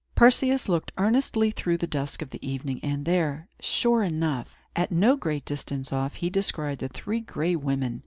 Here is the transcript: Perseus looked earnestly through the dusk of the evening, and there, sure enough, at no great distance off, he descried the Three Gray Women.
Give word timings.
Perseus 0.15 0.67
looked 0.67 0.91
earnestly 0.97 1.51
through 1.51 1.77
the 1.77 1.85
dusk 1.85 2.23
of 2.23 2.31
the 2.31 2.43
evening, 2.43 2.79
and 2.81 3.05
there, 3.05 3.47
sure 3.59 4.01
enough, 4.01 4.57
at 4.75 4.91
no 4.91 5.15
great 5.15 5.45
distance 5.45 5.93
off, 5.93 6.15
he 6.15 6.29
descried 6.31 6.79
the 6.79 6.89
Three 6.89 7.19
Gray 7.19 7.55
Women. 7.55 7.99